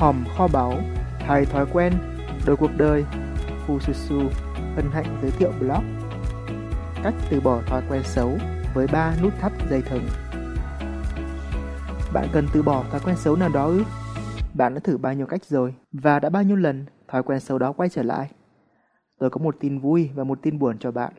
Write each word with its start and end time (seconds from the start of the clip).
hòm 0.00 0.24
kho 0.36 0.48
báu, 0.48 0.72
thay 1.18 1.46
thói 1.46 1.66
quen, 1.72 1.92
đổi 2.46 2.56
cuộc 2.56 2.70
đời. 2.76 3.04
Fususu 3.66 4.28
hân 4.76 4.84
hạnh 4.92 5.18
giới 5.22 5.30
thiệu 5.30 5.52
blog 5.60 5.84
Cách 7.02 7.14
từ 7.30 7.40
bỏ 7.40 7.62
thói 7.66 7.82
quen 7.88 8.02
xấu 8.04 8.38
với 8.74 8.86
3 8.92 9.14
nút 9.22 9.32
thắt 9.40 9.52
dây 9.70 9.82
thừng. 9.82 10.02
Bạn 12.12 12.28
cần 12.32 12.46
từ 12.52 12.62
bỏ 12.62 12.84
thói 12.90 13.00
quen 13.04 13.16
xấu 13.16 13.36
nào 13.36 13.48
đó 13.48 13.64
ư? 13.66 13.82
Bạn 14.54 14.74
đã 14.74 14.80
thử 14.84 14.98
bao 14.98 15.14
nhiêu 15.14 15.26
cách 15.26 15.44
rồi 15.44 15.74
và 15.92 16.20
đã 16.20 16.28
bao 16.28 16.42
nhiêu 16.42 16.56
lần 16.56 16.86
thói 17.08 17.22
quen 17.22 17.40
xấu 17.40 17.58
đó 17.58 17.72
quay 17.72 17.88
trở 17.88 18.02
lại? 18.02 18.30
Tôi 19.18 19.30
có 19.30 19.38
một 19.38 19.56
tin 19.60 19.78
vui 19.78 20.10
và 20.14 20.24
một 20.24 20.38
tin 20.42 20.58
buồn 20.58 20.78
cho 20.78 20.90
bạn. 20.90 21.12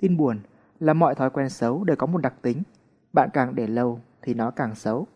Tin 0.00 0.16
buồn 0.16 0.40
là 0.80 0.92
mọi 0.92 1.14
thói 1.14 1.30
quen 1.30 1.48
xấu 1.48 1.84
đều 1.84 1.96
có 1.96 2.06
một 2.06 2.18
đặc 2.18 2.34
tính. 2.42 2.62
Bạn 3.12 3.28
càng 3.32 3.54
để 3.54 3.66
lâu 3.66 4.00
thì 4.22 4.34
nó 4.34 4.50
càng 4.50 4.74
xấu. 4.74 5.06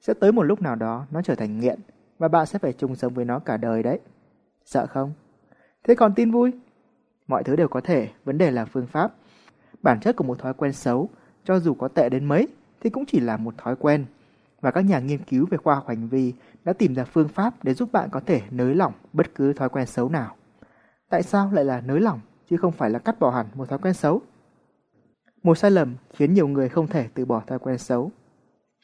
Sẽ 0.00 0.14
tới 0.14 0.32
một 0.32 0.42
lúc 0.42 0.62
nào 0.62 0.76
đó 0.76 1.06
nó 1.10 1.22
trở 1.22 1.34
thành 1.34 1.58
nghiện 1.58 1.80
và 2.20 2.28
bạn 2.28 2.46
sẽ 2.46 2.58
phải 2.58 2.72
chung 2.72 2.96
sống 2.96 3.14
với 3.14 3.24
nó 3.24 3.38
cả 3.38 3.56
đời 3.56 3.82
đấy. 3.82 4.00
Sợ 4.64 4.86
không? 4.86 5.12
Thế 5.84 5.94
còn 5.94 6.14
tin 6.14 6.30
vui? 6.30 6.52
Mọi 7.26 7.44
thứ 7.44 7.56
đều 7.56 7.68
có 7.68 7.80
thể, 7.80 8.08
vấn 8.24 8.38
đề 8.38 8.50
là 8.50 8.64
phương 8.64 8.86
pháp. 8.86 9.14
Bản 9.82 10.00
chất 10.00 10.16
của 10.16 10.24
một 10.24 10.38
thói 10.38 10.54
quen 10.54 10.72
xấu, 10.72 11.08
cho 11.44 11.60
dù 11.60 11.74
có 11.74 11.88
tệ 11.88 12.08
đến 12.08 12.24
mấy, 12.24 12.48
thì 12.80 12.90
cũng 12.90 13.04
chỉ 13.06 13.20
là 13.20 13.36
một 13.36 13.54
thói 13.58 13.76
quen. 13.76 14.04
Và 14.60 14.70
các 14.70 14.80
nhà 14.80 15.00
nghiên 15.00 15.24
cứu 15.24 15.46
về 15.50 15.58
khoa 15.58 15.74
học 15.74 15.88
hành 15.88 16.08
vi 16.08 16.34
đã 16.64 16.72
tìm 16.72 16.94
ra 16.94 17.04
phương 17.04 17.28
pháp 17.28 17.64
để 17.64 17.74
giúp 17.74 17.92
bạn 17.92 18.08
có 18.12 18.20
thể 18.20 18.42
nới 18.50 18.74
lỏng 18.74 18.92
bất 19.12 19.34
cứ 19.34 19.52
thói 19.52 19.68
quen 19.68 19.86
xấu 19.86 20.08
nào. 20.08 20.36
Tại 21.08 21.22
sao 21.22 21.50
lại 21.52 21.64
là 21.64 21.80
nới 21.80 22.00
lỏng, 22.00 22.20
chứ 22.50 22.56
không 22.56 22.72
phải 22.72 22.90
là 22.90 22.98
cắt 22.98 23.20
bỏ 23.20 23.30
hẳn 23.30 23.46
một 23.54 23.68
thói 23.68 23.78
quen 23.78 23.94
xấu? 23.94 24.22
Một 25.42 25.58
sai 25.58 25.70
lầm 25.70 25.96
khiến 26.14 26.34
nhiều 26.34 26.48
người 26.48 26.68
không 26.68 26.86
thể 26.86 27.08
từ 27.14 27.24
bỏ 27.24 27.42
thói 27.46 27.58
quen 27.58 27.78
xấu. 27.78 28.10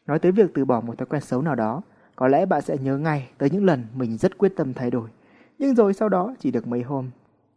Nói 0.06 0.18
tới 0.18 0.32
việc 0.32 0.50
từ 0.54 0.64
bỏ 0.64 0.80
một 0.80 0.98
thói 0.98 1.06
quen 1.06 1.22
xấu 1.22 1.42
nào 1.42 1.54
đó, 1.54 1.82
có 2.16 2.28
lẽ 2.28 2.46
bạn 2.46 2.62
sẽ 2.62 2.76
nhớ 2.78 2.98
ngay 2.98 3.28
tới 3.38 3.50
những 3.50 3.64
lần 3.64 3.84
mình 3.94 4.16
rất 4.16 4.38
quyết 4.38 4.52
tâm 4.56 4.74
thay 4.74 4.90
đổi. 4.90 5.08
Nhưng 5.58 5.74
rồi 5.74 5.94
sau 5.94 6.08
đó 6.08 6.34
chỉ 6.38 6.50
được 6.50 6.66
mấy 6.66 6.82
hôm. 6.82 7.10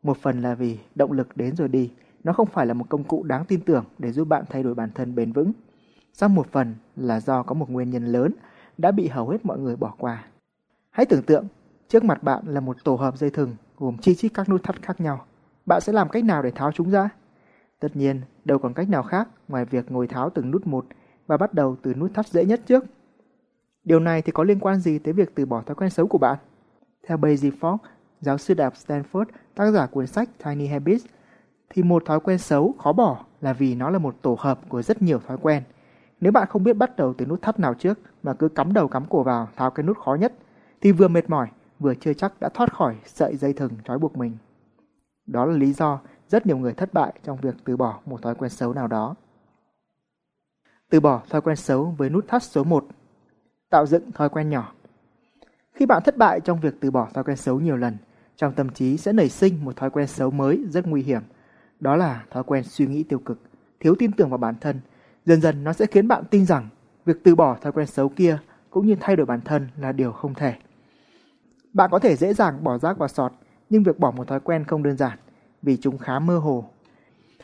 Một 0.03 0.17
phần 0.17 0.41
là 0.41 0.55
vì 0.55 0.77
động 0.95 1.11
lực 1.11 1.37
đến 1.37 1.55
rồi 1.55 1.67
đi, 1.67 1.91
nó 2.23 2.33
không 2.33 2.47
phải 2.47 2.65
là 2.65 2.73
một 2.73 2.85
công 2.89 3.03
cụ 3.03 3.23
đáng 3.23 3.45
tin 3.45 3.61
tưởng 3.61 3.85
để 3.97 4.11
giúp 4.11 4.27
bạn 4.27 4.43
thay 4.49 4.63
đổi 4.63 4.75
bản 4.75 4.89
thân 4.95 5.15
bền 5.15 5.31
vững. 5.31 5.51
Sau 6.13 6.29
một 6.29 6.47
phần 6.51 6.75
là 6.95 7.19
do 7.19 7.43
có 7.43 7.53
một 7.53 7.69
nguyên 7.69 7.89
nhân 7.89 8.05
lớn 8.05 8.33
đã 8.77 8.91
bị 8.91 9.07
hầu 9.07 9.29
hết 9.29 9.45
mọi 9.45 9.59
người 9.59 9.75
bỏ 9.75 9.93
qua. 9.97 10.23
Hãy 10.89 11.05
tưởng 11.05 11.23
tượng, 11.23 11.47
trước 11.87 12.03
mặt 12.03 12.23
bạn 12.23 12.43
là 12.47 12.59
một 12.59 12.83
tổ 12.83 12.95
hợp 12.95 13.17
dây 13.17 13.29
thừng 13.29 13.55
gồm 13.77 13.97
chi 13.97 14.15
chít 14.15 14.31
các 14.33 14.49
nút 14.49 14.63
thắt 14.63 14.81
khác 14.81 15.01
nhau. 15.01 15.25
Bạn 15.65 15.81
sẽ 15.81 15.93
làm 15.93 16.09
cách 16.09 16.23
nào 16.23 16.43
để 16.43 16.51
tháo 16.51 16.71
chúng 16.71 16.89
ra? 16.89 17.09
Tất 17.79 17.95
nhiên, 17.95 18.21
đâu 18.45 18.59
còn 18.59 18.73
cách 18.73 18.89
nào 18.89 19.03
khác 19.03 19.27
ngoài 19.47 19.65
việc 19.65 19.91
ngồi 19.91 20.07
tháo 20.07 20.29
từng 20.29 20.51
nút 20.51 20.67
một 20.67 20.85
và 21.27 21.37
bắt 21.37 21.53
đầu 21.53 21.75
từ 21.81 21.93
nút 21.93 22.11
thắt 22.13 22.27
dễ 22.27 22.45
nhất 22.45 22.61
trước. 22.65 22.85
Điều 23.83 23.99
này 23.99 24.21
thì 24.21 24.31
có 24.31 24.43
liên 24.43 24.59
quan 24.59 24.79
gì 24.79 24.99
tới 24.99 25.13
việc 25.13 25.35
từ 25.35 25.45
bỏ 25.45 25.61
thói 25.61 25.75
quen 25.75 25.89
xấu 25.89 26.07
của 26.07 26.17
bạn? 26.17 26.37
Theo 27.07 27.17
Basie 27.17 27.51
Fogg, 27.59 27.77
giáo 28.21 28.37
sư 28.37 28.53
đại 28.53 28.65
học 28.65 28.73
Stanford, 28.73 29.25
tác 29.55 29.71
giả 29.71 29.85
cuốn 29.85 30.07
sách 30.07 30.29
Tiny 30.45 30.67
Habits, 30.67 31.05
thì 31.69 31.83
một 31.83 32.05
thói 32.05 32.19
quen 32.19 32.37
xấu 32.37 32.75
khó 32.79 32.93
bỏ 32.93 33.25
là 33.41 33.53
vì 33.53 33.75
nó 33.75 33.89
là 33.89 33.99
một 33.99 34.15
tổ 34.21 34.37
hợp 34.39 34.59
của 34.69 34.81
rất 34.81 35.01
nhiều 35.01 35.19
thói 35.27 35.37
quen. 35.41 35.63
Nếu 36.21 36.31
bạn 36.31 36.47
không 36.47 36.63
biết 36.63 36.73
bắt 36.73 36.95
đầu 36.95 37.13
từ 37.13 37.25
nút 37.25 37.41
thắt 37.41 37.59
nào 37.59 37.73
trước 37.73 37.99
mà 38.23 38.33
cứ 38.33 38.49
cắm 38.49 38.73
đầu 38.73 38.87
cắm 38.87 39.05
cổ 39.09 39.23
vào 39.23 39.47
tháo 39.55 39.71
cái 39.71 39.83
nút 39.83 39.97
khó 39.97 40.15
nhất, 40.15 40.33
thì 40.81 40.91
vừa 40.91 41.07
mệt 41.07 41.29
mỏi, 41.29 41.47
vừa 41.79 41.95
chưa 41.95 42.13
chắc 42.13 42.39
đã 42.39 42.49
thoát 42.49 42.73
khỏi 42.73 42.95
sợi 43.05 43.35
dây 43.35 43.53
thừng 43.53 43.71
trói 43.85 43.99
buộc 43.99 44.17
mình. 44.17 44.37
Đó 45.25 45.45
là 45.45 45.57
lý 45.57 45.73
do 45.73 45.99
rất 46.27 46.45
nhiều 46.45 46.57
người 46.57 46.73
thất 46.73 46.93
bại 46.93 47.13
trong 47.23 47.37
việc 47.37 47.55
từ 47.65 47.77
bỏ 47.77 47.99
một 48.05 48.21
thói 48.21 48.35
quen 48.35 48.49
xấu 48.49 48.73
nào 48.73 48.87
đó. 48.87 49.15
Từ 50.89 50.99
bỏ 50.99 51.21
thói 51.29 51.41
quen 51.41 51.55
xấu 51.55 51.95
với 51.97 52.09
nút 52.09 52.25
thắt 52.27 52.43
số 52.43 52.63
1. 52.63 52.85
Tạo 53.69 53.85
dựng 53.85 54.11
thói 54.11 54.29
quen 54.29 54.49
nhỏ. 54.49 54.73
Khi 55.73 55.85
bạn 55.85 56.03
thất 56.05 56.17
bại 56.17 56.39
trong 56.39 56.59
việc 56.59 56.75
từ 56.79 56.91
bỏ 56.91 57.09
thói 57.13 57.23
quen 57.23 57.37
xấu 57.37 57.59
nhiều 57.59 57.77
lần, 57.77 57.97
trong 58.35 58.53
tâm 58.53 58.69
trí 58.69 58.97
sẽ 58.97 59.13
nảy 59.13 59.29
sinh 59.29 59.65
một 59.65 59.75
thói 59.75 59.89
quen 59.89 60.07
xấu 60.07 60.31
mới 60.31 60.63
rất 60.69 60.87
nguy 60.87 61.01
hiểm. 61.01 61.21
Đó 61.79 61.95
là 61.95 62.23
thói 62.31 62.43
quen 62.43 62.63
suy 62.63 62.87
nghĩ 62.87 63.03
tiêu 63.03 63.19
cực, 63.19 63.39
thiếu 63.79 63.95
tin 63.99 64.11
tưởng 64.11 64.29
vào 64.29 64.37
bản 64.37 64.55
thân. 64.61 64.79
Dần 65.25 65.41
dần 65.41 65.63
nó 65.63 65.73
sẽ 65.73 65.85
khiến 65.85 66.07
bạn 66.07 66.23
tin 66.29 66.45
rằng 66.45 66.69
việc 67.05 67.23
từ 67.23 67.35
bỏ 67.35 67.57
thói 67.61 67.71
quen 67.71 67.87
xấu 67.87 68.09
kia 68.09 68.37
cũng 68.69 68.87
như 68.87 68.95
thay 68.99 69.15
đổi 69.15 69.25
bản 69.25 69.41
thân 69.41 69.67
là 69.77 69.91
điều 69.91 70.11
không 70.11 70.33
thể. 70.33 70.53
Bạn 71.73 71.89
có 71.91 71.99
thể 71.99 72.15
dễ 72.15 72.33
dàng 72.33 72.63
bỏ 72.63 72.77
rác 72.77 72.97
vào 72.97 73.07
sọt, 73.07 73.33
nhưng 73.69 73.83
việc 73.83 73.99
bỏ 73.99 74.11
một 74.11 74.27
thói 74.27 74.39
quen 74.39 74.63
không 74.63 74.83
đơn 74.83 74.97
giản 74.97 75.17
vì 75.61 75.77
chúng 75.77 75.97
khá 75.97 76.19
mơ 76.19 76.37
hồ. 76.37 76.69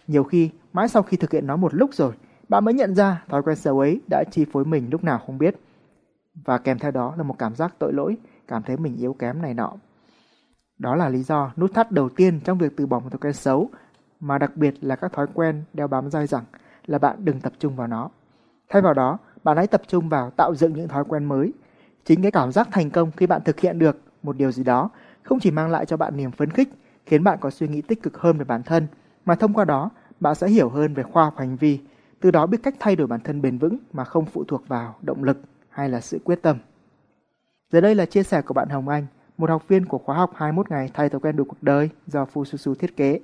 Nhiều 0.07 0.23
khi, 0.23 0.50
mãi 0.73 0.88
sau 0.88 1.03
khi 1.03 1.17
thực 1.17 1.31
hiện 1.31 1.47
nó 1.47 1.55
một 1.55 1.73
lúc 1.73 1.94
rồi, 1.94 2.13
bạn 2.50 2.66
mới 2.66 2.73
nhận 2.73 2.95
ra 2.95 3.23
thói 3.29 3.44
quen 3.44 3.55
xấu 3.55 3.79
ấy 3.79 4.01
đã 4.09 4.23
chi 4.31 4.45
phối 4.51 4.66
mình 4.66 4.88
lúc 4.91 5.03
nào 5.03 5.21
không 5.25 5.38
biết. 5.38 5.55
Và 6.44 6.57
kèm 6.57 6.79
theo 6.79 6.91
đó 6.91 7.13
là 7.18 7.23
một 7.23 7.35
cảm 7.40 7.56
giác 7.56 7.75
tội 7.79 7.94
lỗi, 7.94 8.18
cảm 8.47 8.63
thấy 8.63 8.78
mình 8.78 8.97
yếu 8.97 9.13
kém 9.13 9.41
này 9.41 9.53
nọ. 9.53 9.73
Đó 10.78 10.96
là 10.96 11.09
lý 11.09 11.23
do 11.23 11.51
nút 11.57 11.73
thắt 11.73 11.91
đầu 11.91 12.09
tiên 12.09 12.40
trong 12.44 12.57
việc 12.57 12.78
từ 12.78 12.85
bỏ 12.85 13.00
một 13.00 13.09
thói 13.09 13.19
quen 13.19 13.34
xấu, 13.34 13.69
mà 14.19 14.38
đặc 14.38 14.51
biệt 14.56 14.74
là 14.81 14.95
các 14.95 15.13
thói 15.13 15.28
quen 15.34 15.63
đeo 15.74 15.88
bám 15.88 16.09
dai 16.09 16.28
dẳng 16.28 16.44
là 16.85 16.97
bạn 16.97 17.25
đừng 17.25 17.41
tập 17.41 17.53
trung 17.59 17.75
vào 17.75 17.88
nó. 17.88 18.09
Thay 18.69 18.81
vào 18.81 18.94
đó, 18.94 19.18
bạn 19.44 19.57
hãy 19.57 19.68
tập 19.68 19.81
trung 19.88 20.09
vào 20.09 20.29
tạo 20.29 20.56
dựng 20.56 20.74
những 20.74 20.88
thói 20.88 21.03
quen 21.03 21.25
mới. 21.25 21.53
Chính 22.06 22.22
cái 22.22 22.31
cảm 22.31 22.51
giác 22.51 22.68
thành 22.72 22.90
công 22.90 23.12
khi 23.12 23.28
bạn 23.28 23.41
thực 23.45 23.59
hiện 23.59 23.79
được 23.79 24.01
một 24.24 24.38
điều 24.38 24.51
gì 24.51 24.63
đó 24.63 24.90
không 25.24 25.40
chỉ 25.40 25.51
mang 25.51 25.72
lại 25.72 25.85
cho 25.85 25.97
bạn 25.97 26.18
niềm 26.18 26.31
phấn 26.31 26.50
khích, 26.50 26.69
khiến 27.06 27.24
bạn 27.24 27.38
có 27.41 27.50
suy 27.50 27.68
nghĩ 27.68 27.81
tích 27.81 28.03
cực 28.03 28.18
hơn 28.18 28.38
về 28.38 28.45
bản 28.45 28.63
thân, 28.63 28.88
mà 29.25 29.35
thông 29.35 29.53
qua 29.53 29.66
đó 29.66 29.90
bạn 30.19 30.35
sẽ 30.35 30.47
hiểu 30.47 30.69
hơn 30.69 30.94
về 30.94 31.03
khoa 31.03 31.24
học 31.24 31.34
hành 31.38 31.56
vi, 31.56 31.79
từ 32.19 32.31
đó 32.31 32.45
biết 32.45 32.57
cách 32.63 32.75
thay 32.79 32.95
đổi 32.95 33.07
bản 33.07 33.19
thân 33.19 33.41
bền 33.41 33.57
vững 33.57 33.78
mà 33.94 34.03
không 34.03 34.25
phụ 34.25 34.44
thuộc 34.44 34.68
vào 34.68 34.95
động 35.01 35.24
lực 35.24 35.38
hay 35.75 35.90
là 35.90 36.02
sự 36.02 36.19
quyết 36.24 36.41
tâm. 36.41 36.58
Giờ 37.72 37.81
đây 37.81 37.96
là 37.96 38.06
chia 38.06 38.24
sẻ 38.24 38.41
của 38.41 38.53
bạn 38.53 38.69
Hồng 38.69 38.90
Anh, 38.90 39.06
một 39.38 39.50
học 39.50 39.68
viên 39.68 39.86
của 39.86 39.97
khóa 39.97 40.16
học 40.16 40.31
21 40.36 40.72
ngày 40.72 40.90
thay 40.94 41.09
thói 41.09 41.19
quen 41.19 41.36
đủ 41.36 41.44
cuộc 41.44 41.58
đời 41.62 41.90
do 42.08 42.25
Fususu 42.34 42.75
thiết 42.75 42.97
kế. 42.97 43.19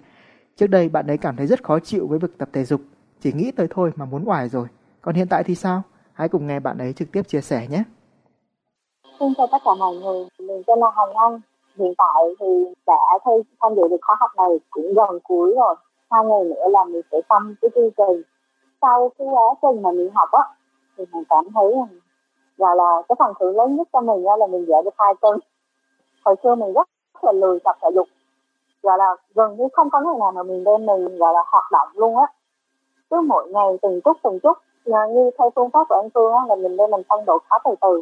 Trước 0.56 0.68
đây 0.68 0.90
bạn 0.90 1.08
ấy 1.08 1.18
cảm 1.18 1.36
thấy 1.36 1.48
rất 1.48 1.64
khó 1.64 1.80
chịu 1.80 2.08
với 2.08 2.20
việc 2.20 2.38
tập 2.38 2.50
thể 2.54 2.64
dục, 2.64 2.82
chỉ 3.20 3.34
nghĩ 3.34 3.52
tới 3.52 3.68
thôi 3.70 3.92
mà 3.96 4.06
muốn 4.06 4.24
oải 4.26 4.50
rồi. 4.50 4.68
Còn 5.02 5.16
hiện 5.16 5.28
tại 5.30 5.44
thì 5.44 5.56
sao? 5.56 5.82
Hãy 6.14 6.30
cùng 6.30 6.48
nghe 6.48 6.60
bạn 6.60 6.78
ấy 6.78 6.94
trực 6.94 7.12
tiếp 7.12 7.28
chia 7.28 7.42
sẻ 7.42 7.68
nhé. 7.70 7.84
Xin 9.20 9.34
chào 9.38 9.48
tất 9.52 9.58
cả 9.66 9.72
mọi 9.80 9.96
người, 9.96 10.28
mình 10.40 10.62
tên 10.68 10.80
là 10.80 10.88
Hồng 10.94 11.18
Anh. 11.18 11.40
Hiện 11.78 11.94
tại 11.98 12.36
thì 12.40 12.46
đã 12.88 13.20
thi 13.26 13.32
tham 13.62 13.76
dự 13.76 13.82
được 13.90 13.98
khóa 14.02 14.16
học 14.20 14.32
này 14.38 14.60
cũng 14.70 14.94
gần 14.94 15.20
cuối 15.24 15.54
rồi. 15.56 15.76
Hai 16.12 16.26
ngày 16.26 16.44
nữa 16.44 16.66
là 16.70 16.84
mình 16.84 17.02
sẽ 17.12 17.18
xong 17.30 17.56
cái 17.62 17.72
chương 17.76 17.92
trình. 17.98 18.22
Sau 18.82 19.12
cái 19.18 19.28
quá 19.32 19.56
trình 19.62 19.82
mà 19.82 19.92
mình 19.92 20.10
học 20.14 20.30
á, 20.32 20.44
thì 20.98 21.04
mình 21.12 21.24
cảm 21.30 21.46
thấy 21.54 21.74
và 22.58 22.76
là 22.76 23.02
cái 23.10 23.16
phần 23.20 23.34
thưởng 23.40 23.58
lớn 23.58 23.76
nhất 23.76 23.88
cho 23.94 24.02
mình 24.02 24.24
là 24.40 24.48
mình 24.48 24.66
giảm 24.68 24.84
được 24.84 24.94
hai 24.98 25.14
cân. 25.22 25.40
Hồi 26.26 26.36
xưa 26.44 26.56
mình 26.56 26.74
rất 26.74 26.88
là 27.22 27.32
lười 27.32 27.60
tập 27.64 27.76
thể 27.82 27.90
dục. 27.96 28.08
Gọi 28.84 28.98
là 28.98 29.16
gần 29.36 29.58
như 29.58 29.68
không 29.74 29.90
có 29.90 30.00
ngày 30.02 30.16
nào 30.20 30.32
mà 30.32 30.44
mình 30.44 30.64
đem 30.64 30.86
mình 30.86 31.18
gọi 31.18 31.34
là 31.34 31.44
hoạt 31.52 31.72
động 31.72 31.88
luôn 31.94 32.18
á. 32.18 32.26
Cứ 33.10 33.22
mỗi 33.22 33.50
ngày 33.50 33.78
từng 33.82 34.02
chút 34.02 34.18
từng 34.24 34.40
chút 34.44 34.58
như 34.86 35.30
theo 35.38 35.50
phương 35.56 35.70
pháp 35.70 35.86
của 35.90 35.96
anh 35.96 36.10
Phương 36.14 36.34
á, 36.34 36.40
là 36.50 36.56
mình 36.56 36.78
đem 36.78 36.92
mình 36.92 37.04
tăng 37.10 37.26
độ 37.26 37.38
khá 37.50 37.56
từ 37.66 37.76
từ 37.82 38.02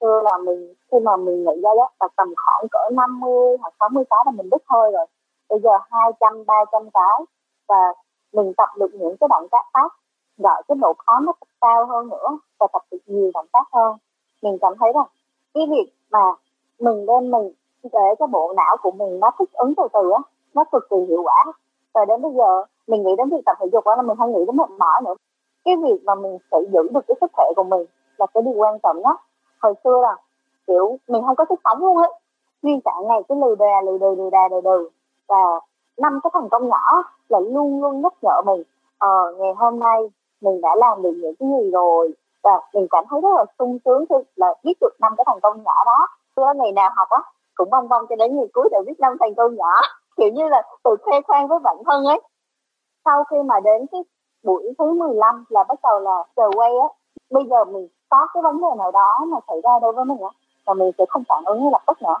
xưa 0.00 0.20
là 0.24 0.38
mình 0.38 0.74
khi 0.90 0.98
mà 0.98 1.16
mình 1.16 1.44
nghĩ 1.44 1.60
ra 1.62 1.70
đó 1.76 1.90
là 2.00 2.08
tầm 2.16 2.34
khoảng 2.36 2.68
cỡ 2.70 2.90
50 2.92 3.56
hoặc 3.60 3.74
60 3.80 4.04
cái 4.10 4.18
là 4.26 4.30
mình 4.30 4.50
đứt 4.50 4.62
hơi 4.66 4.92
rồi 4.92 5.06
bây 5.48 5.60
giờ 5.60 5.70
200 5.90 6.44
300 6.46 6.90
cái 6.94 7.24
và 7.68 7.92
mình 8.32 8.52
tập 8.56 8.68
được 8.78 8.94
những 8.94 9.16
cái 9.20 9.28
động 9.30 9.48
tác 9.50 9.64
khác 9.74 9.92
gọi 10.38 10.62
cái 10.68 10.76
độ 10.80 10.92
khó 10.98 11.20
nó 11.20 11.32
cao 11.60 11.86
hơn 11.86 12.08
nữa 12.08 12.38
và 12.58 12.66
tập 12.72 12.82
được 12.90 12.98
nhiều 13.06 13.30
động 13.34 13.46
tác 13.52 13.68
hơn. 13.72 13.96
Mình 14.42 14.58
cảm 14.60 14.72
thấy 14.80 14.92
rằng 14.92 15.06
cái 15.54 15.66
việc 15.70 15.92
mà 16.10 16.32
mình 16.80 17.06
đem 17.06 17.30
mình 17.30 17.52
để 17.82 18.14
cho 18.18 18.26
bộ 18.26 18.52
não 18.56 18.76
của 18.82 18.90
mình 18.90 19.20
nó 19.20 19.30
thích 19.38 19.52
ứng 19.52 19.74
từ 19.76 19.82
từ 19.92 20.10
á, 20.10 20.20
nó 20.54 20.64
cực 20.72 20.90
kỳ 20.90 20.96
hiệu 21.08 21.22
quả. 21.22 21.44
Và 21.94 22.04
đến 22.04 22.22
bây 22.22 22.32
giờ, 22.32 22.64
mình 22.86 23.02
nghĩ 23.02 23.16
đến 23.18 23.28
việc 23.30 23.42
tập 23.46 23.56
thể 23.60 23.66
dục 23.72 23.84
đó 23.86 23.96
là 23.96 24.02
mình 24.02 24.16
không 24.16 24.32
nghĩ 24.32 24.44
đến 24.46 24.56
mệt 24.56 24.70
mỏi 24.78 25.00
nữa. 25.04 25.14
Cái 25.64 25.76
việc 25.76 26.04
mà 26.04 26.14
mình 26.14 26.38
sẽ 26.50 26.58
giữ 26.72 26.88
được 26.94 27.00
cái 27.08 27.16
sức 27.20 27.30
khỏe 27.32 27.44
của 27.56 27.62
mình 27.62 27.84
là 28.16 28.26
cái 28.34 28.42
điều 28.42 28.54
quan 28.54 28.78
trọng 28.82 29.02
nhất. 29.02 29.16
Hồi 29.60 29.74
xưa 29.84 30.00
là, 30.02 30.16
kiểu, 30.66 30.98
mình 31.08 31.22
không 31.26 31.36
có 31.36 31.44
sức 31.48 31.60
sống 31.64 31.78
luôn 31.78 31.96
ấy. 31.96 32.12
Nguyên 32.62 32.80
cả 32.80 32.92
ngày 33.04 33.22
cứ 33.28 33.34
lừ 33.34 33.54
đà 33.54 33.80
lừ 33.84 33.98
đừ, 33.98 34.14
lừ 34.14 34.30
đà 34.30 34.48
lừ 34.50 34.60
đừ. 34.60 34.88
Và 35.28 35.60
năm 35.96 36.20
cái 36.22 36.30
thành 36.34 36.48
công 36.48 36.68
nhỏ 36.68 37.02
là 37.28 37.40
luôn 37.40 37.82
luôn 37.82 38.00
nhắc 38.00 38.14
nhở 38.22 38.42
mình 38.46 38.62
ờ 38.98 39.34
ngày 39.38 39.52
hôm 39.56 39.78
nay 39.78 40.10
mình 40.40 40.60
đã 40.60 40.74
làm 40.76 41.02
được 41.02 41.12
những 41.16 41.34
cái 41.38 41.48
gì 41.48 41.70
rồi 41.70 42.12
và 42.42 42.50
mình 42.74 42.86
cảm 42.90 43.04
thấy 43.10 43.20
rất 43.20 43.28
là 43.36 43.44
sung 43.58 43.78
sướng 43.84 44.04
khi 44.08 44.14
là 44.36 44.54
biết 44.64 44.74
được 44.80 44.96
năm 45.00 45.12
cái 45.16 45.24
thành 45.26 45.40
công 45.42 45.62
nhỏ 45.62 45.84
đó. 45.86 46.06
Tôi 46.34 46.54
ngày 46.54 46.72
nào 46.72 46.90
học 46.96 47.08
á, 47.08 47.22
cũng 47.54 47.70
mong 47.70 47.88
mong 47.88 48.06
cho 48.08 48.16
đến 48.16 48.36
ngày 48.36 48.46
cuối 48.54 48.68
để 48.72 48.78
biết 48.86 49.00
năm 49.00 49.16
thành 49.20 49.34
công 49.34 49.56
nhỏ. 49.56 49.72
Kiểu 50.16 50.28
như 50.32 50.48
là 50.48 50.62
tự 50.84 50.96
khoe 51.02 51.20
khoang 51.20 51.48
với 51.48 51.58
bản 51.58 51.76
thân 51.86 52.04
ấy. 52.04 52.20
Sau 53.04 53.24
khi 53.24 53.36
mà 53.42 53.60
đến 53.60 53.86
cái 53.92 54.00
buổi 54.42 54.74
thứ 54.78 54.92
15 54.92 55.44
là 55.48 55.64
bắt 55.68 55.78
đầu 55.82 56.00
là 56.00 56.24
giờ 56.36 56.50
quay 56.54 56.70
á, 56.70 56.88
bây 57.30 57.44
giờ 57.50 57.64
mình 57.64 57.88
có 58.08 58.26
cái 58.34 58.42
vấn 58.42 58.60
đề 58.60 58.68
nào 58.78 58.90
đó 58.90 59.24
mà 59.28 59.38
xảy 59.48 59.56
ra 59.64 59.70
đối 59.82 59.92
với 59.92 60.04
mình 60.04 60.20
á 60.20 60.28
và 60.66 60.74
mình 60.74 60.90
sẽ 60.98 61.04
không 61.08 61.22
phản 61.28 61.44
ứng 61.44 61.70
lập 61.72 61.82
tức 61.86 62.02
nữa. 62.02 62.16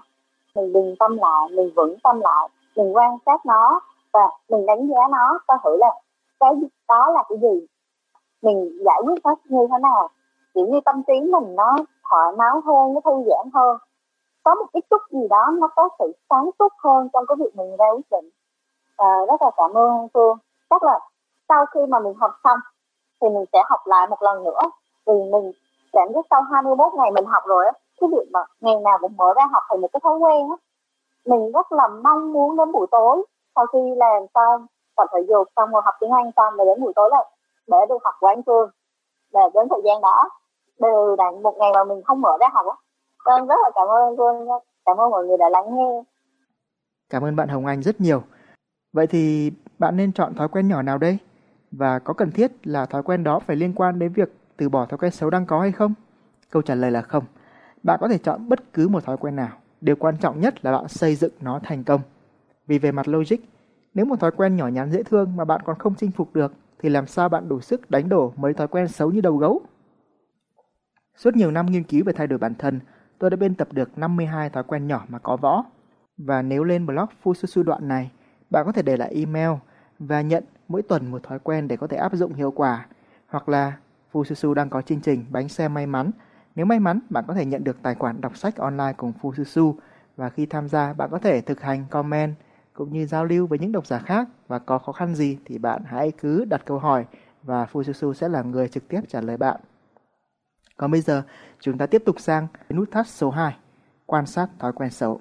Mình 0.54 0.72
bình 0.72 0.94
tâm 0.98 1.16
lại, 1.16 1.48
mình 1.50 1.70
vững 1.76 1.96
tâm 2.02 2.20
lại, 2.20 2.48
mình 2.76 2.96
quan 2.96 3.18
sát 3.26 3.46
nó 3.46 3.80
và 4.12 4.30
mình 4.48 4.66
đánh 4.66 4.88
giá 4.88 5.00
nó 5.10 5.38
coi 5.46 5.58
thử 5.64 5.76
là 5.76 5.94
cái 6.40 6.52
đó 6.88 7.10
là 7.14 7.24
cái 7.28 7.38
gì 7.38 7.66
mình 8.42 8.78
giải 8.84 9.00
quyết 9.04 9.14
nó 9.24 9.34
như 9.44 9.66
thế 9.70 9.78
nào? 9.82 10.08
Kiểu 10.54 10.66
như 10.66 10.80
tâm 10.84 11.02
trí 11.06 11.20
mình 11.20 11.56
nó 11.56 11.76
thoải 12.10 12.32
mái 12.36 12.50
hơn 12.64 12.94
nó 12.94 13.00
thư 13.04 13.24
giãn 13.30 13.50
hơn. 13.54 13.78
Có 14.44 14.54
một 14.54 14.66
cái 14.72 14.82
chút 14.90 15.02
gì 15.10 15.28
đó 15.30 15.50
nó 15.58 15.68
có 15.76 15.88
sự 15.98 16.12
sáng 16.30 16.50
suốt 16.58 16.72
hơn 16.84 17.08
trong 17.12 17.24
cái 17.28 17.36
việc 17.38 17.56
mình 17.56 17.76
ra 17.76 17.86
quyết 17.92 18.10
định. 18.10 18.30
À, 18.96 19.06
rất 19.28 19.42
là 19.42 19.50
cảm 19.56 19.72
ơn 19.74 20.08
Phương. 20.14 20.38
Chắc 20.70 20.82
là 20.82 21.00
sau 21.48 21.66
khi 21.66 21.80
mà 21.88 21.98
mình 21.98 22.14
học 22.14 22.30
xong 22.44 22.58
thì 23.20 23.28
mình 23.28 23.44
sẽ 23.52 23.62
học 23.68 23.80
lại 23.84 24.06
một 24.06 24.22
lần 24.22 24.44
nữa. 24.44 24.60
Vì 25.06 25.14
mình 25.32 25.52
cảm 25.92 26.08
giác 26.14 26.26
sau 26.30 26.42
21 26.42 26.92
ngày 26.94 27.10
mình 27.10 27.24
học 27.26 27.42
rồi 27.46 27.66
á 27.66 27.72
cái 28.00 28.10
việc 28.12 28.28
mà 28.32 28.40
ngày 28.60 28.80
nào 28.80 28.98
cũng 29.00 29.16
mở 29.16 29.32
ra 29.36 29.42
học 29.52 29.62
thành 29.68 29.80
một 29.80 29.88
cái 29.92 30.00
thói 30.04 30.18
quen 30.18 30.50
á 30.50 30.56
mình 31.26 31.52
rất 31.52 31.72
là 31.72 31.88
mong 31.88 32.32
muốn 32.32 32.56
đến 32.56 32.72
buổi 32.72 32.86
tối. 32.90 33.24
Sau 33.56 33.66
khi 33.66 33.78
làm 33.96 34.22
xong 34.34 34.66
tập 34.96 35.06
thể 35.12 35.20
dục 35.28 35.48
xong 35.56 35.70
rồi 35.70 35.82
học 35.84 35.94
tiếng 36.00 36.10
Anh 36.10 36.30
xong 36.36 36.56
rồi 36.56 36.66
đến 36.66 36.80
buổi 36.80 36.92
tối 36.96 37.10
là 37.12 37.24
để 37.68 37.78
được 37.88 37.98
học 38.04 38.14
của 38.20 38.26
anh 38.26 38.42
Phương. 38.46 38.70
Để 39.32 39.40
đến 39.54 39.68
thời 39.70 39.80
gian 39.84 40.00
đó 40.02 40.30
đều 40.80 41.16
đặn 41.16 41.42
một 41.42 41.54
ngày 41.58 41.70
mà 41.74 41.84
mình 41.84 42.02
không 42.04 42.20
mở 42.20 42.30
ra 42.40 42.48
học 42.52 42.66
á 42.66 42.76
vâng 43.24 43.46
rất 43.46 43.54
là 43.62 43.70
cảm 43.74 43.88
ơn 43.88 44.16
Phương 44.16 44.48
cảm 44.86 44.96
ơn 44.96 45.10
mọi 45.10 45.26
người 45.26 45.36
đã 45.38 45.48
lắng 45.48 45.76
nghe. 45.76 46.02
Cảm 47.10 47.24
ơn 47.24 47.36
bạn 47.36 47.48
Hồng 47.48 47.66
Anh 47.66 47.82
rất 47.82 48.00
nhiều. 48.00 48.22
Vậy 48.92 49.06
thì 49.06 49.52
bạn 49.78 49.96
nên 49.96 50.12
chọn 50.12 50.34
thói 50.34 50.48
quen 50.48 50.68
nhỏ 50.68 50.82
nào 50.82 50.98
đây? 50.98 51.18
Và 51.70 51.98
có 51.98 52.14
cần 52.14 52.30
thiết 52.30 52.66
là 52.66 52.86
thói 52.86 53.02
quen 53.02 53.24
đó 53.24 53.38
phải 53.38 53.56
liên 53.56 53.72
quan 53.76 53.98
đến 53.98 54.12
việc 54.12 54.32
từ 54.56 54.68
bỏ 54.68 54.86
thói 54.86 54.98
quen 54.98 55.12
xấu 55.12 55.30
đang 55.30 55.46
có 55.46 55.60
hay 55.60 55.72
không? 55.72 55.94
Câu 56.50 56.62
trả 56.62 56.74
lời 56.74 56.90
là 56.90 57.02
không. 57.02 57.24
Bạn 57.82 57.98
có 58.00 58.08
thể 58.08 58.18
chọn 58.18 58.48
bất 58.48 58.72
cứ 58.72 58.88
một 58.88 59.04
thói 59.04 59.16
quen 59.16 59.36
nào. 59.36 59.56
Điều 59.80 59.96
quan 59.96 60.16
trọng 60.20 60.40
nhất 60.40 60.64
là 60.64 60.72
bạn 60.72 60.88
xây 60.88 61.14
dựng 61.14 61.32
nó 61.40 61.60
thành 61.62 61.84
công. 61.84 62.00
Vì 62.66 62.78
về 62.78 62.92
mặt 62.92 63.08
logic, 63.08 63.36
nếu 63.94 64.04
một 64.04 64.20
thói 64.20 64.30
quen 64.30 64.56
nhỏ 64.56 64.66
nhắn 64.66 64.90
dễ 64.90 65.02
thương 65.02 65.36
mà 65.36 65.44
bạn 65.44 65.60
còn 65.64 65.78
không 65.78 65.94
chinh 65.94 66.10
phục 66.10 66.34
được 66.34 66.52
thì 66.78 66.88
làm 66.88 67.06
sao 67.06 67.28
bạn 67.28 67.48
đủ 67.48 67.60
sức 67.60 67.90
đánh 67.90 68.08
đổ 68.08 68.32
mấy 68.36 68.54
thói 68.54 68.68
quen 68.68 68.88
xấu 68.88 69.10
như 69.10 69.20
đầu 69.20 69.36
gấu? 69.36 69.60
Suốt 71.16 71.36
nhiều 71.36 71.50
năm 71.50 71.66
nghiên 71.66 71.82
cứu 71.82 72.02
về 72.06 72.12
thay 72.12 72.26
đổi 72.26 72.38
bản 72.38 72.54
thân, 72.54 72.80
tôi 73.18 73.30
đã 73.30 73.36
biên 73.36 73.54
tập 73.54 73.68
được 73.72 73.98
52 73.98 74.50
thói 74.50 74.62
quen 74.62 74.86
nhỏ 74.86 75.04
mà 75.08 75.18
có 75.18 75.36
võ. 75.36 75.64
Và 76.18 76.42
nếu 76.42 76.64
lên 76.64 76.86
blog 76.86 77.08
Fususu 77.24 77.62
đoạn 77.62 77.88
này, 77.88 78.10
bạn 78.50 78.66
có 78.66 78.72
thể 78.72 78.82
để 78.82 78.96
lại 78.96 79.12
email 79.14 79.50
và 79.98 80.20
nhận 80.20 80.44
mỗi 80.68 80.82
tuần 80.82 81.10
một 81.10 81.22
thói 81.22 81.38
quen 81.38 81.68
để 81.68 81.76
có 81.76 81.86
thể 81.86 81.96
áp 81.96 82.14
dụng 82.14 82.34
hiệu 82.34 82.50
quả. 82.50 82.86
Hoặc 83.26 83.48
là 83.48 83.78
Fususu 84.12 84.54
đang 84.54 84.70
có 84.70 84.82
chương 84.82 85.00
trình 85.00 85.24
bánh 85.30 85.48
xe 85.48 85.68
may 85.68 85.86
mắn. 85.86 86.10
Nếu 86.54 86.66
may 86.66 86.80
mắn, 86.80 87.00
bạn 87.10 87.24
có 87.28 87.34
thể 87.34 87.44
nhận 87.44 87.64
được 87.64 87.82
tài 87.82 87.94
khoản 87.94 88.20
đọc 88.20 88.36
sách 88.36 88.56
online 88.56 88.92
cùng 88.96 89.12
Fususu 89.22 89.74
và 90.16 90.30
khi 90.30 90.46
tham 90.46 90.68
gia, 90.68 90.92
bạn 90.92 91.10
có 91.10 91.18
thể 91.18 91.40
thực 91.40 91.60
hành 91.60 91.84
comment 91.90 92.34
cũng 92.78 92.92
như 92.92 93.06
giao 93.06 93.24
lưu 93.24 93.46
với 93.46 93.58
những 93.58 93.72
độc 93.72 93.86
giả 93.86 93.98
khác 93.98 94.28
và 94.48 94.58
có 94.58 94.78
khó 94.78 94.92
khăn 94.92 95.14
gì 95.14 95.38
thì 95.44 95.58
bạn 95.58 95.82
hãy 95.86 96.12
cứ 96.18 96.44
đặt 96.44 96.62
câu 96.64 96.78
hỏi 96.78 97.04
và 97.42 97.66
Fususu 97.72 98.12
sẽ 98.12 98.28
là 98.28 98.42
người 98.42 98.68
trực 98.68 98.88
tiếp 98.88 99.00
trả 99.08 99.20
lời 99.20 99.36
bạn. 99.36 99.60
Còn 100.76 100.90
bây 100.90 101.00
giờ, 101.00 101.22
chúng 101.60 101.78
ta 101.78 101.86
tiếp 101.86 102.02
tục 102.06 102.20
sang 102.20 102.46
nút 102.70 102.90
thắt 102.90 103.08
số 103.08 103.30
2, 103.30 103.56
quan 104.06 104.26
sát 104.26 104.48
thói 104.58 104.72
quen 104.72 104.90
xấu. 104.90 105.20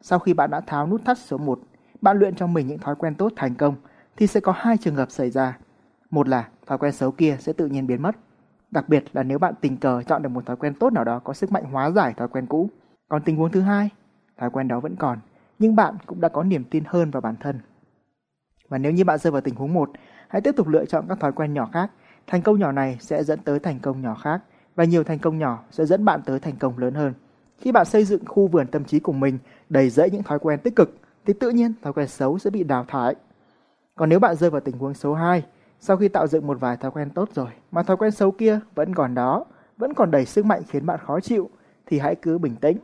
Sau 0.00 0.18
khi 0.18 0.34
bạn 0.34 0.50
đã 0.50 0.60
tháo 0.60 0.86
nút 0.86 1.00
thắt 1.04 1.18
số 1.18 1.38
1, 1.38 1.60
bạn 2.00 2.18
luyện 2.18 2.34
cho 2.34 2.46
mình 2.46 2.66
những 2.66 2.78
thói 2.78 2.94
quen 2.94 3.14
tốt 3.14 3.32
thành 3.36 3.54
công 3.54 3.74
thì 4.16 4.26
sẽ 4.26 4.40
có 4.40 4.52
hai 4.56 4.76
trường 4.76 4.96
hợp 4.96 5.10
xảy 5.10 5.30
ra. 5.30 5.58
Một 6.10 6.28
là 6.28 6.48
thói 6.66 6.78
quen 6.78 6.92
xấu 6.92 7.10
kia 7.10 7.36
sẽ 7.40 7.52
tự 7.52 7.66
nhiên 7.66 7.86
biến 7.86 8.02
mất. 8.02 8.16
Đặc 8.70 8.88
biệt 8.88 9.04
là 9.12 9.22
nếu 9.22 9.38
bạn 9.38 9.54
tình 9.60 9.76
cờ 9.76 10.02
chọn 10.02 10.22
được 10.22 10.28
một 10.28 10.46
thói 10.46 10.56
quen 10.56 10.74
tốt 10.74 10.92
nào 10.92 11.04
đó 11.04 11.18
có 11.18 11.32
sức 11.32 11.52
mạnh 11.52 11.64
hóa 11.64 11.90
giải 11.90 12.14
thói 12.14 12.28
quen 12.28 12.46
cũ. 12.46 12.70
Còn 13.08 13.22
tình 13.22 13.36
huống 13.36 13.50
thứ 13.50 13.60
hai, 13.60 13.90
thói 14.38 14.50
quen 14.50 14.68
đó 14.68 14.80
vẫn 14.80 14.96
còn, 14.96 15.18
nhưng 15.58 15.76
bạn 15.76 15.96
cũng 16.06 16.20
đã 16.20 16.28
có 16.28 16.42
niềm 16.42 16.64
tin 16.70 16.84
hơn 16.86 17.10
vào 17.10 17.20
bản 17.20 17.34
thân. 17.40 17.60
Và 18.68 18.78
nếu 18.78 18.92
như 18.92 19.04
bạn 19.04 19.18
rơi 19.18 19.30
vào 19.30 19.40
tình 19.40 19.54
huống 19.54 19.74
1, 19.74 19.90
hãy 20.28 20.42
tiếp 20.42 20.56
tục 20.56 20.68
lựa 20.68 20.84
chọn 20.84 21.04
các 21.08 21.20
thói 21.20 21.32
quen 21.32 21.54
nhỏ 21.54 21.68
khác. 21.72 21.90
Thành 22.26 22.42
công 22.42 22.58
nhỏ 22.58 22.72
này 22.72 22.96
sẽ 23.00 23.24
dẫn 23.24 23.38
tới 23.38 23.58
thành 23.58 23.78
công 23.80 24.02
nhỏ 24.02 24.14
khác 24.14 24.42
và 24.74 24.84
nhiều 24.84 25.04
thành 25.04 25.18
công 25.18 25.38
nhỏ 25.38 25.64
sẽ 25.70 25.86
dẫn 25.86 26.04
bạn 26.04 26.20
tới 26.26 26.40
thành 26.40 26.56
công 26.56 26.78
lớn 26.78 26.94
hơn. 26.94 27.14
Khi 27.58 27.72
bạn 27.72 27.86
xây 27.86 28.04
dựng 28.04 28.24
khu 28.26 28.48
vườn 28.48 28.66
tâm 28.66 28.84
trí 28.84 29.00
của 29.00 29.12
mình 29.12 29.38
đầy 29.68 29.90
rẫy 29.90 30.10
những 30.10 30.22
thói 30.22 30.38
quen 30.38 30.60
tích 30.60 30.76
cực 30.76 30.96
thì 31.26 31.32
tự 31.32 31.50
nhiên 31.50 31.72
thói 31.82 31.92
quen 31.92 32.08
xấu 32.08 32.38
sẽ 32.38 32.50
bị 32.50 32.64
đào 32.64 32.84
thải. 32.88 33.14
Còn 33.94 34.08
nếu 34.08 34.18
bạn 34.18 34.36
rơi 34.36 34.50
vào 34.50 34.60
tình 34.60 34.78
huống 34.78 34.94
số 34.94 35.14
2, 35.14 35.42
sau 35.80 35.96
khi 35.96 36.08
tạo 36.08 36.26
dựng 36.26 36.46
một 36.46 36.60
vài 36.60 36.76
thói 36.76 36.90
quen 36.90 37.10
tốt 37.10 37.28
rồi 37.34 37.48
mà 37.70 37.82
thói 37.82 37.96
quen 37.96 38.10
xấu 38.10 38.30
kia 38.30 38.60
vẫn 38.74 38.94
còn 38.94 39.14
đó, 39.14 39.44
vẫn 39.76 39.94
còn 39.94 40.10
đầy 40.10 40.24
sức 40.26 40.46
mạnh 40.46 40.62
khiến 40.68 40.86
bạn 40.86 41.00
khó 41.06 41.20
chịu 41.20 41.50
thì 41.86 41.98
hãy 41.98 42.14
cứ 42.14 42.38
bình 42.38 42.56
tĩnh. 42.56 42.78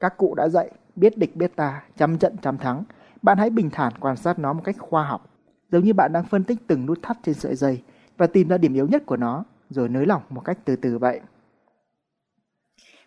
Các 0.00 0.16
cụ 0.16 0.34
đã 0.34 0.48
dạy, 0.48 0.70
biết 0.96 1.18
địch 1.18 1.36
biết 1.36 1.56
ta, 1.56 1.82
trăm 1.96 2.18
trận 2.18 2.36
trăm 2.42 2.58
thắng. 2.58 2.84
Bạn 3.22 3.38
hãy 3.38 3.50
bình 3.50 3.70
thản 3.72 3.92
quan 4.00 4.16
sát 4.16 4.38
nó 4.38 4.52
một 4.52 4.62
cách 4.64 4.76
khoa 4.78 5.06
học, 5.06 5.30
giống 5.70 5.84
như 5.84 5.94
bạn 5.94 6.12
đang 6.12 6.24
phân 6.24 6.44
tích 6.44 6.58
từng 6.66 6.86
nút 6.86 6.98
thắt 7.02 7.16
trên 7.22 7.34
sợi 7.34 7.54
dây 7.54 7.82
và 8.16 8.26
tìm 8.26 8.48
ra 8.48 8.58
điểm 8.58 8.74
yếu 8.74 8.86
nhất 8.86 9.02
của 9.06 9.16
nó, 9.16 9.44
rồi 9.70 9.88
nới 9.88 10.06
lỏng 10.06 10.22
một 10.28 10.40
cách 10.44 10.58
từ 10.64 10.76
từ 10.76 10.98
vậy. 10.98 11.20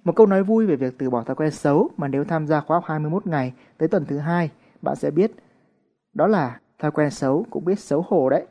Một 0.04 0.16
câu 0.16 0.26
nói 0.26 0.44
vui 0.44 0.66
về 0.66 0.76
việc 0.76 0.98
từ 0.98 1.10
bỏ 1.10 1.24
thói 1.24 1.36
quen 1.36 1.52
xấu 1.52 1.90
mà 1.98 2.08
nếu 2.08 2.24
tham 2.24 2.48
gia 2.48 2.62
khóa 2.62 2.78
học 2.78 2.84
21 2.88 3.28
ngày 3.28 3.54
tới 3.78 3.88
tuần 3.88 4.06
thứ 4.06 4.18
hai, 4.18 4.52
bạn 4.82 4.96
sẽ 4.96 5.12
biết 5.12 5.32
đó 6.14 6.28
là 6.28 6.60
thói 6.80 6.92
quen 6.92 7.12
xấu 7.12 7.46
cũng 7.50 7.66
biết 7.66 7.80
xấu 7.80 8.06
hổ 8.08 8.30
đấy. 8.30 8.46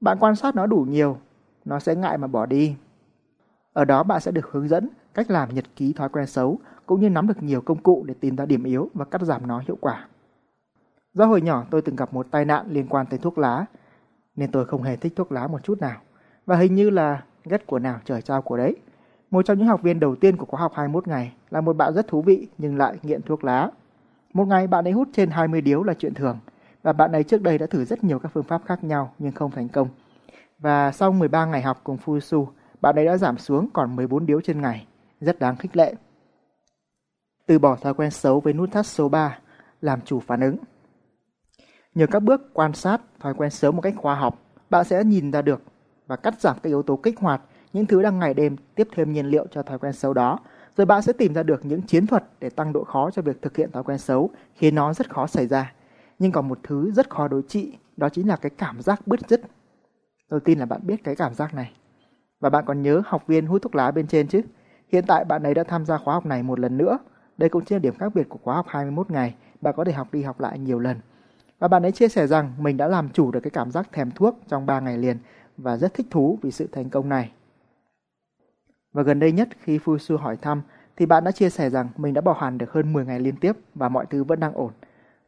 Bạn 0.00 0.18
quan 0.20 0.36
sát 0.36 0.54
nó 0.54 0.66
đủ 0.66 0.86
nhiều, 0.88 1.18
nó 1.64 1.78
sẽ 1.78 1.94
ngại 1.94 2.18
mà 2.18 2.26
bỏ 2.26 2.46
đi. 2.46 2.76
Ở 3.72 3.84
đó 3.84 4.02
bạn 4.02 4.20
sẽ 4.20 4.30
được 4.30 4.52
hướng 4.52 4.68
dẫn 4.68 4.88
cách 5.14 5.30
làm 5.30 5.54
nhật 5.54 5.64
ký 5.76 5.92
thói 5.92 6.08
quen 6.08 6.26
xấu 6.26 6.58
cũng 6.86 7.00
như 7.00 7.10
nắm 7.10 7.26
được 7.26 7.42
nhiều 7.42 7.60
công 7.60 7.78
cụ 7.78 8.04
để 8.06 8.14
tìm 8.20 8.36
ra 8.36 8.46
điểm 8.46 8.64
yếu 8.64 8.90
và 8.94 9.04
cắt 9.04 9.22
giảm 9.22 9.46
nó 9.46 9.62
hiệu 9.66 9.76
quả. 9.80 10.08
Do 11.14 11.26
hồi 11.26 11.40
nhỏ 11.40 11.64
tôi 11.70 11.82
từng 11.82 11.96
gặp 11.96 12.14
một 12.14 12.26
tai 12.30 12.44
nạn 12.44 12.66
liên 12.68 12.86
quan 12.88 13.06
tới 13.06 13.18
thuốc 13.18 13.38
lá, 13.38 13.64
nên 14.36 14.52
tôi 14.52 14.64
không 14.64 14.82
hề 14.82 14.96
thích 14.96 15.12
thuốc 15.16 15.32
lá 15.32 15.46
một 15.46 15.64
chút 15.64 15.80
nào. 15.80 16.00
Và 16.46 16.56
hình 16.56 16.74
như 16.74 16.90
là 16.90 17.22
ghét 17.44 17.66
của 17.66 17.78
nào 17.78 17.98
trời 18.04 18.22
trao 18.22 18.42
của 18.42 18.56
đấy. 18.56 18.76
Một 19.30 19.42
trong 19.42 19.58
những 19.58 19.66
học 19.66 19.82
viên 19.82 20.00
đầu 20.00 20.16
tiên 20.16 20.36
của 20.36 20.46
khóa 20.46 20.60
học 20.60 20.72
21 20.74 21.08
ngày 21.08 21.32
là 21.50 21.60
một 21.60 21.76
bạn 21.76 21.94
rất 21.94 22.08
thú 22.08 22.22
vị 22.22 22.48
nhưng 22.58 22.76
lại 22.76 22.98
nghiện 23.02 23.22
thuốc 23.22 23.44
lá. 23.44 23.70
Một 24.32 24.44
ngày 24.44 24.66
bạn 24.66 24.86
ấy 24.86 24.92
hút 24.92 25.08
trên 25.12 25.30
20 25.30 25.60
điếu 25.60 25.82
là 25.82 25.94
chuyện 25.94 26.14
thường 26.14 26.38
và 26.82 26.92
bạn 26.92 27.12
ấy 27.12 27.24
trước 27.24 27.42
đây 27.42 27.58
đã 27.58 27.66
thử 27.66 27.84
rất 27.84 28.04
nhiều 28.04 28.18
các 28.18 28.28
phương 28.34 28.44
pháp 28.44 28.62
khác 28.66 28.84
nhau 28.84 29.12
nhưng 29.18 29.32
không 29.32 29.50
thành 29.50 29.68
công. 29.68 29.88
Và 30.58 30.92
sau 30.92 31.12
13 31.12 31.46
ngày 31.46 31.62
học 31.62 31.80
cùng 31.84 31.98
Fusu, 32.04 32.46
bạn 32.80 32.94
ấy 32.94 33.04
đã 33.04 33.16
giảm 33.16 33.38
xuống 33.38 33.68
còn 33.72 33.96
14 33.96 34.26
điếu 34.26 34.40
trên 34.40 34.60
ngày, 34.60 34.86
rất 35.20 35.38
đáng 35.38 35.56
khích 35.56 35.76
lệ. 35.76 35.94
Từ 37.46 37.58
bỏ 37.58 37.76
thói 37.76 37.94
quen 37.94 38.10
xấu 38.10 38.40
với 38.40 38.52
nút 38.52 38.72
thắt 38.72 38.86
số 38.86 39.08
3, 39.08 39.38
làm 39.80 40.00
chủ 40.00 40.20
phản 40.20 40.40
ứng. 40.40 40.56
Nhờ 41.94 42.06
các 42.06 42.22
bước 42.22 42.54
quan 42.54 42.72
sát 42.72 43.00
thói 43.20 43.34
quen 43.34 43.50
xấu 43.50 43.72
một 43.72 43.80
cách 43.80 43.94
khoa 43.96 44.14
học, 44.14 44.38
bạn 44.70 44.84
sẽ 44.84 45.04
nhìn 45.04 45.32
ra 45.32 45.42
được 45.42 45.62
và 46.06 46.16
cắt 46.16 46.40
giảm 46.40 46.56
các 46.62 46.70
yếu 46.70 46.82
tố 46.82 46.96
kích 46.96 47.18
hoạt, 47.18 47.40
những 47.72 47.86
thứ 47.86 48.02
đang 48.02 48.18
ngày 48.18 48.34
đêm 48.34 48.56
tiếp 48.74 48.88
thêm 48.94 49.12
nhiên 49.12 49.26
liệu 49.26 49.46
cho 49.50 49.62
thói 49.62 49.78
quen 49.78 49.92
xấu 49.92 50.14
đó. 50.14 50.38
Rồi 50.76 50.86
bạn 50.86 51.02
sẽ 51.02 51.12
tìm 51.12 51.34
ra 51.34 51.42
được 51.42 51.64
những 51.64 51.82
chiến 51.82 52.06
thuật 52.06 52.24
để 52.40 52.50
tăng 52.50 52.72
độ 52.72 52.84
khó 52.84 53.10
cho 53.10 53.22
việc 53.22 53.42
thực 53.42 53.56
hiện 53.56 53.72
thói 53.72 53.82
quen 53.82 53.98
xấu 53.98 54.30
khiến 54.54 54.74
nó 54.74 54.92
rất 54.92 55.10
khó 55.10 55.26
xảy 55.26 55.46
ra. 55.46 55.72
Nhưng 56.18 56.32
còn 56.32 56.48
một 56.48 56.58
thứ 56.62 56.90
rất 56.90 57.10
khó 57.10 57.28
đối 57.28 57.42
trị, 57.42 57.72
đó 57.96 58.08
chính 58.08 58.28
là 58.28 58.36
cái 58.36 58.50
cảm 58.50 58.82
giác 58.82 59.06
bứt 59.06 59.20
rứt. 59.28 59.40
Tôi 60.28 60.40
tin 60.40 60.58
là 60.58 60.66
bạn 60.66 60.80
biết 60.84 61.04
cái 61.04 61.16
cảm 61.16 61.34
giác 61.34 61.54
này. 61.54 61.72
Và 62.40 62.50
bạn 62.50 62.64
còn 62.66 62.82
nhớ 62.82 63.02
học 63.06 63.26
viên 63.26 63.46
hút 63.46 63.62
thuốc 63.62 63.74
lá 63.74 63.90
bên 63.90 64.06
trên 64.06 64.28
chứ? 64.28 64.40
Hiện 64.92 65.04
tại 65.06 65.24
bạn 65.24 65.42
ấy 65.42 65.54
đã 65.54 65.64
tham 65.64 65.86
gia 65.86 65.98
khóa 65.98 66.14
học 66.14 66.26
này 66.26 66.42
một 66.42 66.60
lần 66.60 66.78
nữa. 66.78 66.98
Đây 67.38 67.48
cũng 67.48 67.64
chính 67.64 67.76
là 67.76 67.80
điểm 67.80 67.94
khác 67.98 68.14
biệt 68.14 68.28
của 68.28 68.38
khóa 68.42 68.54
học 68.54 68.66
21 68.68 69.10
ngày. 69.10 69.34
Bạn 69.60 69.74
có 69.76 69.84
thể 69.84 69.92
học 69.92 70.08
đi 70.12 70.22
học 70.22 70.40
lại 70.40 70.58
nhiều 70.58 70.78
lần. 70.78 70.96
Và 71.58 71.68
bạn 71.68 71.82
ấy 71.82 71.92
chia 71.92 72.08
sẻ 72.08 72.26
rằng 72.26 72.52
mình 72.58 72.76
đã 72.76 72.86
làm 72.86 73.08
chủ 73.08 73.30
được 73.30 73.40
cái 73.40 73.50
cảm 73.50 73.70
giác 73.70 73.92
thèm 73.92 74.10
thuốc 74.10 74.38
trong 74.48 74.66
3 74.66 74.80
ngày 74.80 74.98
liền 74.98 75.18
và 75.56 75.76
rất 75.76 75.94
thích 75.94 76.06
thú 76.10 76.38
vì 76.42 76.50
sự 76.50 76.68
thành 76.72 76.90
công 76.90 77.08
này. 77.08 77.30
Và 78.92 79.02
gần 79.02 79.20
đây 79.20 79.32
nhất 79.32 79.48
khi 79.60 79.78
Fusu 79.78 80.16
hỏi 80.16 80.36
thăm 80.36 80.62
thì 80.96 81.06
bạn 81.06 81.24
đã 81.24 81.30
chia 81.30 81.50
sẻ 81.50 81.70
rằng 81.70 81.88
mình 81.96 82.14
đã 82.14 82.20
bỏ 82.20 82.32
hẳn 82.32 82.58
được 82.58 82.72
hơn 82.72 82.92
10 82.92 83.06
ngày 83.06 83.20
liên 83.20 83.36
tiếp 83.36 83.52
và 83.74 83.88
mọi 83.88 84.06
thứ 84.10 84.24
vẫn 84.24 84.40
đang 84.40 84.54
ổn. 84.54 84.72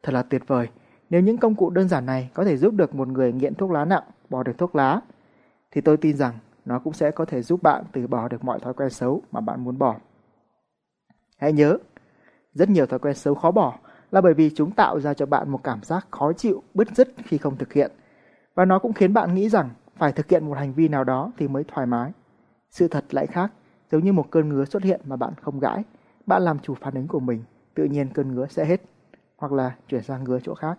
Thật 0.03 0.13
là 0.13 0.23
tuyệt 0.23 0.43
vời. 0.47 0.69
Nếu 1.11 1.21
những 1.21 1.39
công 1.39 1.55
cụ 1.55 1.71
đơn 1.71 1.89
giản 1.89 2.07
này 2.07 2.31
có 2.35 2.45
thể 2.45 2.57
giúp 2.57 2.75
được 2.75 2.95
một 2.95 3.09
người 3.09 3.33
nghiện 3.33 3.55
thuốc 3.55 3.71
lá 3.71 3.85
nặng 3.85 4.03
bỏ 4.31 4.43
được 4.43 4.59
thuốc 4.59 4.77
lá, 4.77 5.01
thì 5.71 5.81
tôi 5.81 5.97
tin 5.97 6.17
rằng 6.17 6.35
nó 6.65 6.79
cũng 6.79 6.93
sẽ 6.93 7.11
có 7.11 7.25
thể 7.25 7.43
giúp 7.43 7.63
bạn 7.63 7.85
từ 7.93 8.07
bỏ 8.07 8.29
được 8.29 8.45
mọi 8.45 8.61
thói 8.61 8.75
quen 8.75 8.91
xấu 8.91 9.23
mà 9.33 9.41
bạn 9.41 9.65
muốn 9.65 9.79
bỏ. 9.79 9.97
Hãy 11.37 11.53
nhớ, 11.53 11.79
rất 12.59 12.71
nhiều 12.71 12.87
thói 12.87 12.99
quen 12.99 13.15
xấu 13.15 13.35
khó 13.35 13.51
bỏ 13.51 13.75
là 14.11 14.21
bởi 14.21 14.35
vì 14.35 14.51
chúng 14.55 14.71
tạo 14.71 15.01
ra 15.01 15.15
cho 15.15 15.27
bạn 15.27 15.51
một 15.51 15.61
cảm 15.65 15.83
giác 15.83 16.07
khó 16.11 16.33
chịu, 16.33 16.63
bứt 16.75 16.89
rứt 16.97 17.09
khi 17.25 17.39
không 17.39 17.57
thực 17.57 17.73
hiện. 17.73 17.91
Và 18.55 18.65
nó 18.65 18.79
cũng 18.79 18.93
khiến 18.93 19.13
bạn 19.13 19.35
nghĩ 19.35 19.49
rằng 19.49 19.71
phải 19.97 20.13
thực 20.13 20.29
hiện 20.29 20.47
một 20.47 20.59
hành 20.59 20.73
vi 20.73 20.89
nào 20.89 21.05
đó 21.05 21.33
thì 21.37 21.49
mới 21.49 21.65
thoải 21.65 21.87
mái. 21.87 22.13
Sự 22.71 22.89
thật 22.89 23.05
lại 23.11 23.27
khác, 23.27 23.53
giống 23.91 24.05
như 24.05 24.13
một 24.13 24.31
cơn 24.31 24.49
ngứa 24.49 24.65
xuất 24.65 24.83
hiện 24.83 25.01
mà 25.05 25.17
bạn 25.17 25.33
không 25.43 25.61
gãi. 25.61 25.83
Bạn 26.27 26.43
làm 26.43 26.59
chủ 26.59 26.75
phản 26.75 26.95
ứng 26.95 27.09
của 27.09 27.21
mình, 27.21 27.43
tự 27.75 27.85
nhiên 27.85 28.09
cơn 28.13 28.35
ngứa 28.35 28.47
sẽ 28.47 28.65
hết, 28.65 28.81
hoặc 29.37 29.53
là 29.53 29.75
chuyển 29.89 30.03
sang 30.03 30.25
ngứa 30.25 30.39
chỗ 30.43 30.55
khác. 30.55 30.79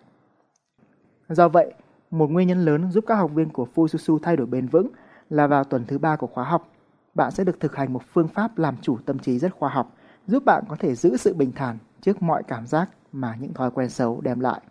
Do 1.29 1.49
vậy, 1.49 1.73
một 2.11 2.31
nguyên 2.31 2.47
nhân 2.47 2.65
lớn 2.65 2.91
giúp 2.91 3.03
các 3.07 3.15
học 3.15 3.31
viên 3.33 3.49
của 3.49 3.67
Fususu 3.75 4.19
thay 4.19 4.37
đổi 4.37 4.47
bền 4.47 4.67
vững 4.67 4.87
là 5.29 5.47
vào 5.47 5.63
tuần 5.63 5.85
thứ 5.87 5.97
ba 5.97 6.15
của 6.15 6.27
khóa 6.27 6.43
học, 6.43 6.67
bạn 7.15 7.31
sẽ 7.31 7.43
được 7.43 7.59
thực 7.59 7.75
hành 7.75 7.93
một 7.93 8.01
phương 8.13 8.27
pháp 8.27 8.57
làm 8.57 8.75
chủ 8.81 8.97
tâm 9.05 9.19
trí 9.19 9.39
rất 9.39 9.53
khoa 9.53 9.69
học, 9.69 9.95
giúp 10.29 10.45
bạn 10.45 10.63
có 10.67 10.75
thể 10.75 10.95
giữ 10.95 11.17
sự 11.17 11.33
bình 11.33 11.51
thản 11.55 11.77
trước 12.01 12.21
mọi 12.21 12.43
cảm 12.43 12.67
giác 12.67 12.89
mà 13.11 13.35
những 13.39 13.53
thói 13.53 13.71
quen 13.71 13.89
xấu 13.89 14.21
đem 14.21 14.39
lại. 14.39 14.61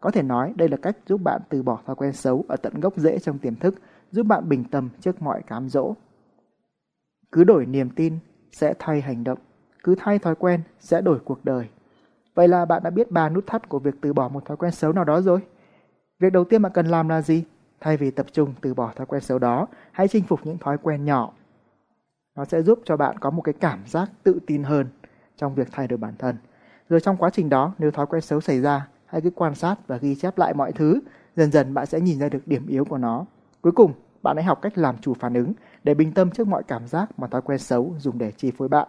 Có 0.00 0.10
thể 0.10 0.22
nói 0.22 0.52
đây 0.56 0.68
là 0.68 0.76
cách 0.76 0.96
giúp 1.06 1.20
bạn 1.22 1.40
từ 1.48 1.62
bỏ 1.62 1.80
thói 1.86 1.96
quen 1.96 2.12
xấu 2.12 2.44
ở 2.48 2.56
tận 2.56 2.80
gốc 2.80 2.96
rễ 2.96 3.18
trong 3.18 3.38
tiềm 3.38 3.56
thức, 3.56 3.74
giúp 4.10 4.26
bạn 4.26 4.48
bình 4.48 4.64
tâm 4.64 4.88
trước 5.00 5.22
mọi 5.22 5.42
cám 5.42 5.68
dỗ. 5.68 5.94
Cứ 7.32 7.44
đổi 7.44 7.66
niềm 7.66 7.90
tin 7.90 8.18
sẽ 8.52 8.74
thay 8.78 9.00
hành 9.00 9.24
động, 9.24 9.38
cứ 9.82 9.94
thay 9.98 10.18
thói 10.18 10.34
quen 10.34 10.60
sẽ 10.80 11.00
đổi 11.00 11.18
cuộc 11.24 11.44
đời. 11.44 11.68
Vậy 12.34 12.48
là 12.48 12.64
bạn 12.64 12.82
đã 12.82 12.90
biết 12.90 13.10
ba 13.10 13.28
nút 13.28 13.46
thắt 13.46 13.68
của 13.68 13.78
việc 13.78 13.94
từ 14.00 14.12
bỏ 14.12 14.28
một 14.28 14.44
thói 14.44 14.56
quen 14.56 14.72
xấu 14.72 14.92
nào 14.92 15.04
đó 15.04 15.20
rồi. 15.20 15.40
Việc 16.18 16.32
đầu 16.32 16.44
tiên 16.44 16.62
bạn 16.62 16.72
cần 16.72 16.86
làm 16.86 17.08
là 17.08 17.22
gì? 17.22 17.44
Thay 17.80 17.96
vì 17.96 18.10
tập 18.10 18.26
trung 18.32 18.54
từ 18.60 18.74
bỏ 18.74 18.92
thói 18.96 19.06
quen 19.06 19.20
xấu 19.20 19.38
đó, 19.38 19.66
hãy 19.92 20.08
chinh 20.08 20.24
phục 20.24 20.40
những 20.44 20.58
thói 20.58 20.78
quen 20.78 21.04
nhỏ. 21.04 21.32
Nó 22.36 22.44
sẽ 22.44 22.62
giúp 22.62 22.80
cho 22.84 22.96
bạn 22.96 23.18
có 23.18 23.30
một 23.30 23.42
cái 23.42 23.54
cảm 23.60 23.86
giác 23.86 24.10
tự 24.22 24.40
tin 24.46 24.62
hơn 24.62 24.86
trong 25.38 25.54
việc 25.54 25.68
thay 25.72 25.88
đổi 25.88 25.96
bản 25.96 26.14
thân. 26.18 26.36
Rồi 26.88 27.00
trong 27.00 27.16
quá 27.16 27.30
trình 27.30 27.48
đó, 27.48 27.74
nếu 27.78 27.90
thói 27.90 28.06
quen 28.06 28.22
xấu 28.22 28.40
xảy 28.40 28.60
ra, 28.60 28.88
hãy 29.06 29.20
cứ 29.20 29.30
quan 29.30 29.54
sát 29.54 29.76
và 29.86 29.96
ghi 29.96 30.14
chép 30.14 30.38
lại 30.38 30.54
mọi 30.54 30.72
thứ. 30.72 31.00
Dần 31.36 31.52
dần 31.52 31.74
bạn 31.74 31.86
sẽ 31.86 32.00
nhìn 32.00 32.18
ra 32.18 32.28
được 32.28 32.46
điểm 32.46 32.66
yếu 32.66 32.84
của 32.84 32.98
nó. 32.98 33.26
Cuối 33.62 33.72
cùng, 33.72 33.92
bạn 34.22 34.36
hãy 34.36 34.44
học 34.44 34.58
cách 34.62 34.78
làm 34.78 34.98
chủ 34.98 35.14
phản 35.14 35.34
ứng 35.34 35.52
để 35.84 35.94
bình 35.94 36.12
tâm 36.12 36.30
trước 36.30 36.48
mọi 36.48 36.62
cảm 36.62 36.86
giác 36.86 37.18
mà 37.18 37.26
thói 37.26 37.42
quen 37.42 37.58
xấu 37.58 37.94
dùng 37.98 38.18
để 38.18 38.32
chi 38.32 38.50
phối 38.50 38.68
bạn. 38.68 38.88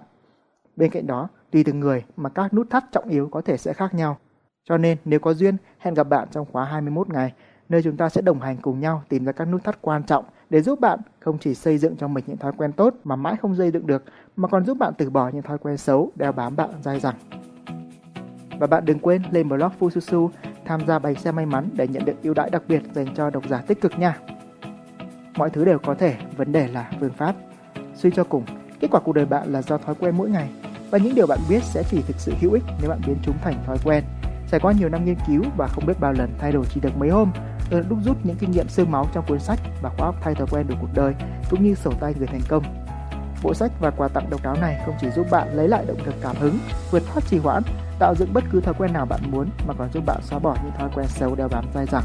Bên 0.75 0.91
cạnh 0.91 1.07
đó, 1.07 1.27
tùy 1.51 1.63
từng 1.63 1.79
người 1.79 2.05
mà 2.15 2.29
các 2.29 2.53
nút 2.53 2.69
thắt 2.69 2.83
trọng 2.91 3.09
yếu 3.09 3.29
có 3.31 3.41
thể 3.41 3.57
sẽ 3.57 3.73
khác 3.73 3.93
nhau. 3.93 4.17
Cho 4.63 4.77
nên 4.77 4.97
nếu 5.05 5.19
có 5.19 5.33
duyên, 5.33 5.57
hẹn 5.79 5.93
gặp 5.93 6.03
bạn 6.03 6.27
trong 6.31 6.45
khóa 6.51 6.65
21 6.65 7.09
ngày, 7.09 7.33
nơi 7.69 7.83
chúng 7.83 7.97
ta 7.97 8.09
sẽ 8.09 8.21
đồng 8.21 8.39
hành 8.39 8.57
cùng 8.61 8.79
nhau 8.79 9.03
tìm 9.09 9.25
ra 9.25 9.31
các 9.31 9.45
nút 9.45 9.63
thắt 9.63 9.81
quan 9.81 10.03
trọng 10.03 10.25
để 10.49 10.61
giúp 10.61 10.79
bạn 10.79 10.99
không 11.19 11.37
chỉ 11.37 11.55
xây 11.55 11.77
dựng 11.77 11.95
cho 11.97 12.07
mình 12.07 12.23
những 12.27 12.37
thói 12.37 12.51
quen 12.57 12.71
tốt 12.71 12.95
mà 13.03 13.15
mãi 13.15 13.35
không 13.41 13.55
xây 13.55 13.71
dựng 13.71 13.87
được, 13.87 14.03
mà 14.35 14.47
còn 14.47 14.65
giúp 14.65 14.77
bạn 14.77 14.93
từ 14.97 15.09
bỏ 15.09 15.29
những 15.29 15.41
thói 15.41 15.57
quen 15.57 15.77
xấu 15.77 16.11
đeo 16.15 16.31
bám 16.31 16.55
bạn 16.55 16.69
dai 16.81 16.99
dẳng. 16.99 17.15
Và 18.59 18.67
bạn 18.67 18.85
đừng 18.85 18.99
quên 18.99 19.21
lên 19.31 19.49
blog 19.49 19.71
Fususu 19.79 20.29
tham 20.65 20.87
gia 20.87 20.99
bánh 20.99 21.15
xe 21.15 21.31
may 21.31 21.45
mắn 21.45 21.69
để 21.73 21.87
nhận 21.87 22.05
được 22.05 22.23
ưu 22.23 22.33
đãi 22.33 22.49
đặc 22.49 22.63
biệt 22.67 22.81
dành 22.93 23.15
cho 23.15 23.29
độc 23.29 23.43
giả 23.49 23.61
tích 23.67 23.81
cực 23.81 23.99
nha. 23.99 24.17
Mọi 25.35 25.49
thứ 25.49 25.65
đều 25.65 25.79
có 25.79 25.95
thể, 25.95 26.15
vấn 26.37 26.51
đề 26.51 26.67
là 26.67 26.91
phương 26.99 27.13
pháp. 27.13 27.35
Suy 27.95 28.11
cho 28.15 28.23
cùng, 28.23 28.43
kết 28.79 28.87
quả 28.91 28.99
cuộc 28.99 29.13
đời 29.13 29.25
bạn 29.25 29.53
là 29.53 29.61
do 29.61 29.77
thói 29.77 29.95
quen 29.95 30.17
mỗi 30.17 30.29
ngày 30.29 30.49
và 30.91 30.97
những 30.97 31.15
điều 31.15 31.27
bạn 31.27 31.39
biết 31.49 31.63
sẽ 31.63 31.83
chỉ 31.89 32.01
thực 32.07 32.19
sự 32.19 32.33
hữu 32.41 32.53
ích 32.53 32.63
nếu 32.81 32.89
bạn 32.89 33.01
biến 33.07 33.17
chúng 33.23 33.35
thành 33.41 33.55
thói 33.65 33.77
quen. 33.83 34.03
Trải 34.51 34.59
qua 34.59 34.71
nhiều 34.71 34.89
năm 34.89 35.05
nghiên 35.05 35.17
cứu 35.27 35.43
và 35.57 35.67
không 35.67 35.85
biết 35.85 35.99
bao 35.99 36.13
lần 36.13 36.29
thay 36.39 36.51
đổi 36.51 36.65
chỉ 36.73 36.81
được 36.81 36.97
mấy 36.97 37.09
hôm, 37.09 37.31
tôi 37.69 37.81
đã 37.81 37.87
đúc 37.89 37.99
rút 38.05 38.17
những 38.23 38.35
kinh 38.35 38.51
nghiệm 38.51 38.69
xương 38.69 38.91
máu 38.91 39.09
trong 39.13 39.25
cuốn 39.27 39.39
sách 39.39 39.59
và 39.81 39.89
khóa 39.97 40.05
học 40.05 40.15
thay 40.21 40.35
thói 40.35 40.47
quen 40.51 40.67
được 40.67 40.75
cuộc 40.81 40.93
đời 40.93 41.15
cũng 41.49 41.63
như 41.63 41.75
sổ 41.75 41.91
tay 41.99 42.13
người 42.17 42.27
thành 42.27 42.41
công. 42.47 42.63
Bộ 43.43 43.53
sách 43.53 43.71
và 43.79 43.89
quà 43.89 44.07
tặng 44.07 44.29
độc 44.29 44.43
đáo 44.43 44.55
này 44.61 44.81
không 44.85 44.95
chỉ 45.01 45.09
giúp 45.09 45.27
bạn 45.31 45.47
lấy 45.53 45.67
lại 45.67 45.85
động 45.85 45.97
lực 46.05 46.15
cảm 46.21 46.35
hứng, 46.35 46.59
vượt 46.91 47.03
thoát 47.05 47.21
trì 47.27 47.37
hoãn, 47.37 47.63
tạo 47.99 48.15
dựng 48.15 48.33
bất 48.33 48.43
cứ 48.51 48.61
thói 48.61 48.73
quen 48.73 48.93
nào 48.93 49.05
bạn 49.05 49.19
muốn 49.31 49.49
mà 49.67 49.73
còn 49.77 49.91
giúp 49.93 50.03
bạn 50.05 50.21
xóa 50.21 50.39
bỏ 50.39 50.57
những 50.63 50.73
thói 50.77 50.89
quen 50.95 51.07
xấu 51.07 51.35
đeo 51.35 51.47
bám 51.47 51.65
dai 51.73 51.85
dẳng. 51.85 52.03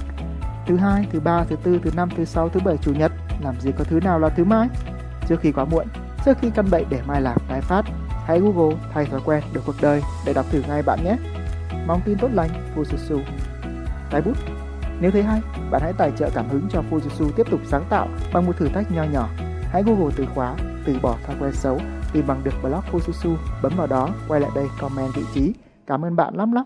Thứ 0.66 0.76
hai, 0.76 1.06
thứ 1.12 1.20
ba, 1.20 1.44
thứ 1.44 1.56
tư, 1.62 1.80
thứ 1.84 1.90
năm, 1.96 2.08
thứ 2.16 2.24
sáu, 2.24 2.48
thứ 2.48 2.60
bảy, 2.64 2.76
chủ 2.76 2.92
nhật, 2.92 3.12
làm 3.40 3.60
gì 3.60 3.70
có 3.78 3.84
thứ 3.84 4.00
nào 4.00 4.18
là 4.18 4.28
thứ 4.28 4.44
mai? 4.44 4.68
Trước 5.28 5.40
khi 5.40 5.52
quá 5.52 5.64
muộn, 5.64 5.86
trước 6.24 6.38
khi 6.40 6.50
căn 6.50 6.70
bệnh 6.70 6.86
để 6.90 7.00
mai 7.06 7.20
làm 7.20 7.38
tái 7.48 7.60
phát, 7.60 7.84
hãy 8.26 8.40
Google 8.40 8.76
thay 8.94 9.06
thói 9.06 9.20
quen 9.24 9.42
được 9.52 9.60
cuộc 9.66 9.76
đời 9.82 10.02
để 10.26 10.32
đọc 10.32 10.46
thử 10.50 10.62
ngay 10.68 10.82
bạn 10.82 11.04
nhé. 11.04 11.16
Mong 11.86 12.00
tin 12.04 12.18
tốt 12.18 12.28
lành, 12.32 12.50
Fususu. 12.76 13.20
Tái 14.10 14.22
bút. 14.22 14.63
Nếu 15.00 15.10
thấy 15.10 15.22
hay, 15.22 15.40
bạn 15.70 15.82
hãy 15.82 15.92
tài 15.92 16.12
trợ 16.18 16.30
cảm 16.34 16.48
hứng 16.48 16.68
cho 16.70 16.82
Fujitsu 16.90 17.30
tiếp 17.36 17.46
tục 17.50 17.60
sáng 17.64 17.84
tạo 17.88 18.08
bằng 18.32 18.46
một 18.46 18.56
thử 18.56 18.68
thách 18.68 18.92
nho 18.92 19.04
nhỏ. 19.04 19.28
Hãy 19.70 19.82
Google 19.82 20.14
từ 20.16 20.26
khóa 20.34 20.54
từ 20.84 20.98
bỏ 21.02 21.16
thói 21.26 21.36
quen 21.40 21.52
xấu, 21.52 21.80
tìm 22.12 22.26
bằng 22.26 22.44
được 22.44 22.54
blog 22.62 22.80
Fujitsu, 22.92 23.36
bấm 23.62 23.72
vào 23.76 23.86
đó, 23.86 24.08
quay 24.28 24.40
lại 24.40 24.50
đây 24.54 24.66
comment 24.80 25.14
vị 25.14 25.22
trí. 25.34 25.54
Cảm 25.86 26.04
ơn 26.04 26.16
bạn 26.16 26.34
lắm 26.34 26.52
lắm. 26.52 26.64